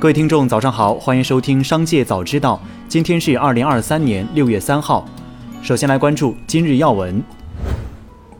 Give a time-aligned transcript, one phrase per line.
[0.00, 2.60] 各位听众，早上好，欢迎收听《商界早知道》。
[2.88, 5.08] 今天是二零二三年六月三号。
[5.62, 7.22] 首先来关注今日要闻。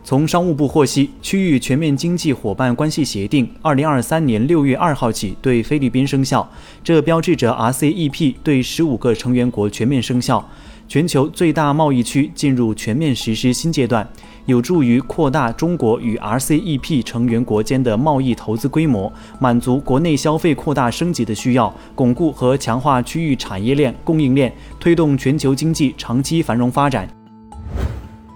[0.03, 6.47] 从商务部获悉，区域全面经济伙伴关系协定二零二三年六月二号起对菲律宾生效，
[6.83, 10.47] 这标志着 RCEP 对十五个成员国全面生效，
[10.87, 14.07] 全球最大贸易区进入全面实施新阶段。
[14.47, 19.11] 有助于扩大中国与 RCEP 成员国间的贸易投资规模，
[19.41, 27.24] 满足国内消费扩大升级的需要，巩固和强化区域产业链供应链，推动全球经济长期繁荣发展。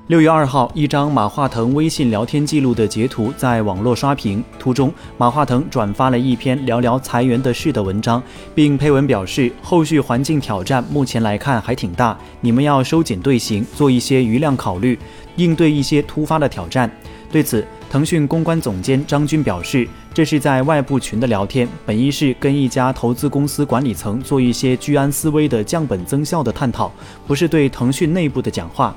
[0.09, 4.43] 六月二号，一张马化腾微信聊天记录的截图在网络刷屏。
[4.59, 8.23] 图中，马化腾转发了一篇聊聊裁员的事的文章，
[8.55, 14.99] 并配文表示：“后续环境挑战目前来看还挺大，你们要收紧队形，做一些余量考虑，
[15.37, 16.91] 应对一些突发的挑战。”
[17.31, 26.91] 对此，腾讯公关总监张军表示：“这是在外部群的聊天，本意是跟一家投资公司管理层做一些居安思危的降本增效的探讨，
[27.27, 28.97] 不是对腾讯内部的讲话。”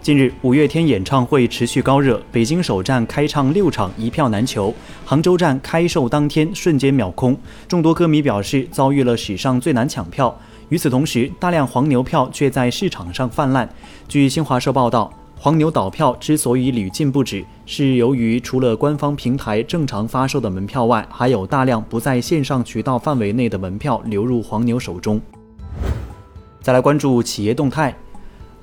[0.00, 4.72] 近日，五月天演唱会持续高热，北京首站开唱六场一票难求，
[5.04, 10.34] 杭州站开售当天瞬间秒空，众多歌迷表示遭遇了史上最难抢票。
[10.68, 13.68] 与此同时，大量黄牛票却在市场上泛滥。
[14.06, 25.20] 据新华社报道，黄牛倒票之所以屡禁不止，是由于除了官方平台正常发售的门票外，还有大量不在线上渠道范围内的门票流入黄牛手中。
[26.62, 27.94] 再来关注企业动态。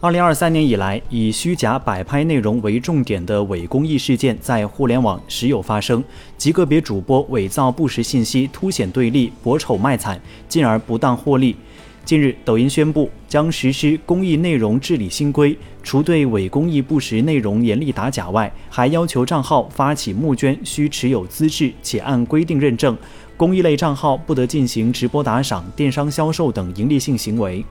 [0.05, 6.03] 二零二三年以来，以虚假摆拍内容为重点的伪公益事件在互联网时有发生，
[6.37, 11.55] 极个别主播伪造不实信息，凸显对立，博丑卖惨，进而不当获利。
[12.03, 22.95] 近日，抖音宣布将实施公益内容治理新规，除对伪公益不实内容严厉打假外，还要求账号发起募捐需持有资质且按规定认证，
[23.35, 27.65] 公益类账号不得进行直播打赏、电商销售等盈利性行为。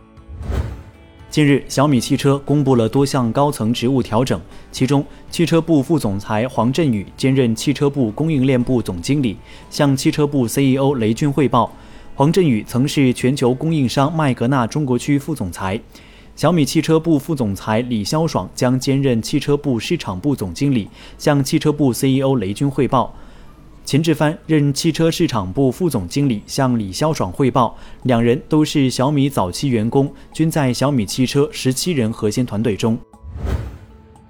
[1.34, 4.40] 近日，小米汽车公布了多项高层职务调整，
[4.70, 9.36] 其中，汽车部副总裁黄振宇兼任汽车部供应链部总经理，
[9.68, 11.68] 向汽车部 CEO 雷军汇报。
[12.14, 15.80] 黄振宇曾是全球供应商麦格纳中国区副总裁。
[16.36, 23.12] 小米汽车部副总裁李潇爽将兼任汽车部市场部总经理，向汽车部 CEO 雷军汇报。
[23.84, 27.76] 秦志帆任汽车市场部副总经理，向李潇爽汇报。
[28.04, 32.98] 两人都是小米早期员工，均在小米汽车十七人核心团队中。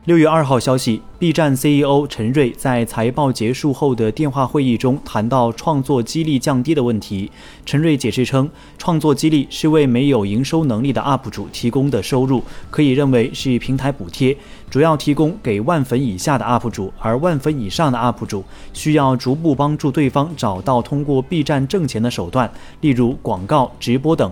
[0.07, 7.31] 六月二号消息，B 站 CEO 陈瑞在财报结束后的电话会议中谈到创作激励降低的问题。
[7.65, 14.37] 陈瑞解释称，创作激励是为没有营收能力的 UP 主提供的收入，可以认为是平台补贴，
[14.69, 18.45] 主要提供给万粉以下的 UP 主，而万粉以上的 UP 主
[18.75, 24.31] 需要逐步帮助对方找到通过 B 站挣钱的手段，例如广告、直播等。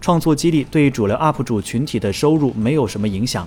[0.00, 3.46] 创作激励对主流 UP 主群体的收入没有什么影响。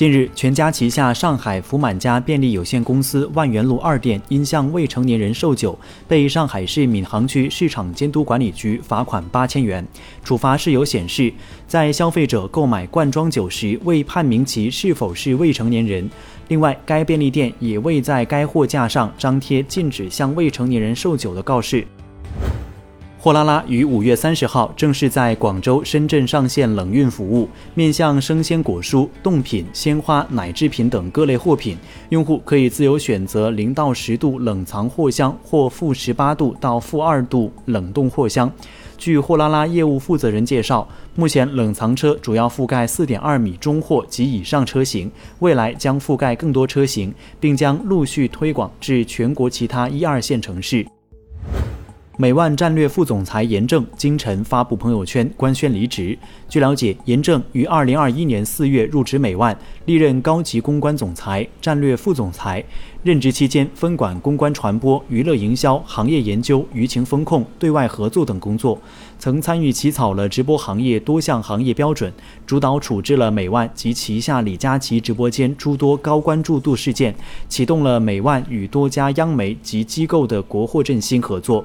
[0.00, 5.78] 近日，全家旗下上海福满家便利有限公司万源路二店因向未成年人售酒，
[6.08, 9.86] 被上海市闵行区市场监督管理局罚款八千元。
[10.24, 11.30] 处罚事由显示，
[11.66, 16.08] 在消费者购买罐装酒时未判明其是否是未成年人。
[16.48, 21.86] 另外，该便利店也未在该货架上张贴禁止向未成年人售酒的告示。
[23.22, 31.76] 货拉拉于五月三十号正式在广州、深圳上线冷运服务，面向生鲜果蔬、冻品、鲜花、奶制品等各类货品，
[32.08, 38.50] 用户可以自由选择零到十度冷藏货箱或负十八度到负二度冷冻货箱。
[38.96, 50.86] 据货拉拉业务负责人介绍，目前冷藏车主要覆盖四点二米中货及以上车型，未来将覆盖更多车型，并将陆续推广至全国其他一二线城市。
[52.20, 56.18] 美万战略副总裁严正今晨发布朋友圈官宣离职。
[56.50, 62.62] 据了解，严正于二零二一年四月入职美万，历任高级公关总裁、战略副总裁。
[63.02, 68.78] 任职期间，分管公关传播、娱乐营销、行业研究、舆情风控、对外合作等工作，
[69.18, 72.12] 曾参与起草了直播行业多项行业标准，
[72.44, 77.14] 主导处置了美万及旗下李佳琦直播间诸多高关注度事件，
[77.48, 81.64] 启动了美万与多家央媒及机构的国货振兴合作。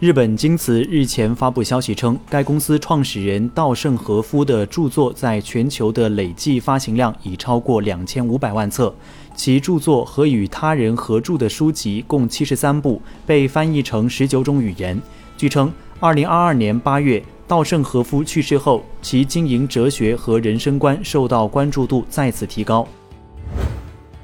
[0.00, 8.92] 日本京瓷日前发布消息称，该公司创始人稻盛和夫的著作在全球的累计发行量已超过两千五百万册，
[9.36, 15.00] 其著作和与他人合著的书籍共七十三部，被翻译成十九种语言。
[15.36, 22.86] 据称，二零二二年八月，稻盛和夫去世后，其经营哲学和人生观受到关注度再次提高。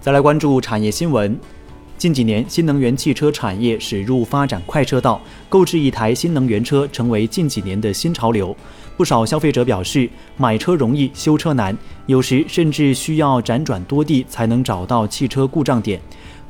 [0.00, 1.38] 再来关注产业新闻。
[2.00, 5.20] 近几年，新能源汽车产业驶入发展快车道，
[5.50, 8.56] 购置一台新能源车成为近几年的新潮流。
[8.97, 10.08] 不少消费者表示，
[10.38, 11.76] 买车容易，修车难，
[12.06, 16.00] 有时甚至需要辗转多地才能找到汽车故障点。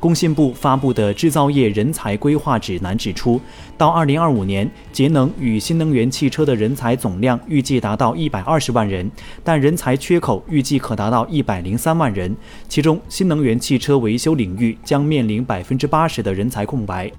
[0.01, 3.39] 工信部发布的制造业人才规划指南指出，
[3.77, 9.09] 到二零二五年，节能与新能源汽车的人才总量预计达到一百二十万人，
[9.43, 12.35] 但人才缺口预计可达到一百零三万人，
[12.67, 17.11] 其中新能源汽车维修领域将面临百分之八十的人才空白。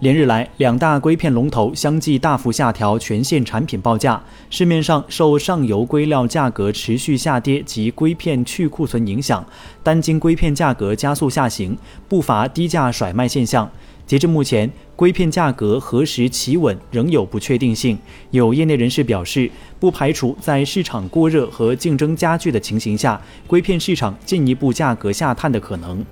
[0.00, 4.22] 连日来，两大硅片龙头相继大幅下调全线产品报价。
[4.50, 9.46] 市面上受上游硅料价格持续下跌及硅片去库存影响，
[9.82, 13.70] 单晶硅片价格加速下行，不乏低价甩卖现象。
[14.04, 17.96] 截至目前，硅片价格何时企稳仍有不确定性。
[18.32, 19.50] 有业内人士表示，
[19.80, 26.04] 不排除在市场过热和竞争加剧的情形下，硅片市场进一步价格下探的可能。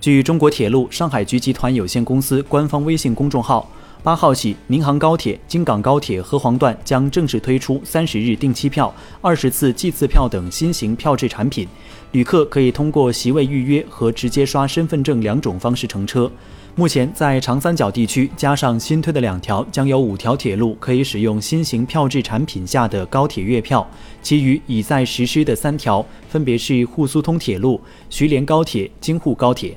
[0.00, 3.68] 据中国铁路上海局集团有限公司官方微信公众号，
[4.04, 11.66] 八号起，宁杭高铁、京港高铁河黄段将正式推出三十日定期票、二十次计次票等新型票制产品，
[12.12, 16.30] 旅客可以通过席位预约和直接刷身份证两种方式乘车。
[16.76, 23.84] 目前，在长三角地区加上新推的两条，将有五条铁路可以使用新型票制产品下的高铁月票，
[24.22, 29.76] 其余已在实施的三条分别是沪苏通铁路、徐连高铁、京沪高铁。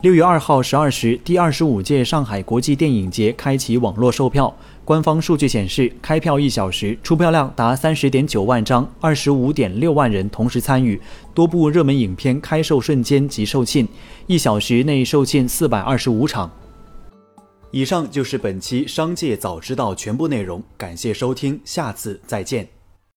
[0.00, 4.56] 六月二号十二时，第二十五届上海国际电影节开启网络售票。
[4.84, 11.00] 官方数据显示，开票一小时，出票量达三十点九万张，二十五点六万人同时参与。
[11.34, 13.88] 多部热门影片开售瞬间即售罄，
[14.28, 16.48] 一小时内售罄四百二十五场。
[17.72, 22.77] 以上就是本期《商界早知道》全部内容，感谢收听，下次再见。